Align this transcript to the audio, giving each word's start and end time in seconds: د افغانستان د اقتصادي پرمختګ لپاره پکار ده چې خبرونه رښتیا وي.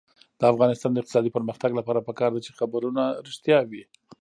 د 0.39 0.41
افغانستان 0.53 0.91
د 0.93 0.97
اقتصادي 0.99 1.29
پرمختګ 1.37 1.71
لپاره 1.79 2.05
پکار 2.07 2.29
ده 2.33 2.39
چې 2.45 2.51
خبرونه 2.59 3.03
رښتیا 3.27 3.59
وي. 3.69 3.83